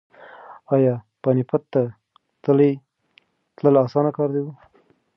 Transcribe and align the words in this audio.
ایا 0.75 0.93
پاني 1.21 1.43
پت 1.49 1.61
ته 1.73 1.81
تلل 2.43 3.75
اسانه 3.85 4.11
کار 4.17 4.29
و؟ 4.43 4.47